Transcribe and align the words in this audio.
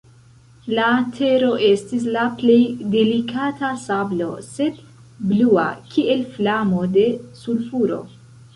La 0.77 0.85
tero 1.17 1.49
estis 1.67 2.07
la 2.15 2.23
plej 2.39 2.55
delikata 2.95 3.69
sablo, 3.83 4.31
sed 4.55 4.81
blua, 5.33 5.69
kiel 5.93 6.27
flamo 6.39 6.83
de 6.99 7.09
sulfuro. 7.45 8.05